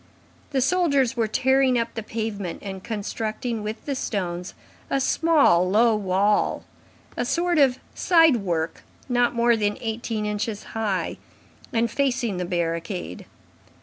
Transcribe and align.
The 0.49 0.61
soldiers 0.61 1.15
were 1.15 1.27
tearing 1.27 1.77
up 1.77 1.93
the 1.93 2.01
pavement 2.01 2.63
and 2.63 2.83
constructing 2.83 3.61
with 3.61 3.85
the 3.85 3.93
stones 3.93 4.55
a 4.89 4.99
small, 4.99 5.69
low 5.69 5.95
wall, 5.95 6.63
a 7.15 7.23
sort 7.23 7.59
of 7.59 7.77
side 7.93 8.37
work 8.37 8.81
not 9.07 9.35
more 9.35 9.55
than 9.55 9.77
eighteen 9.79 10.25
inches 10.25 10.63
high, 10.73 11.17
and 11.71 11.91
facing 11.91 12.37
the 12.37 12.45
barricade. 12.45 13.25